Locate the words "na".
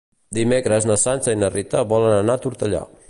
0.91-0.97, 1.43-1.51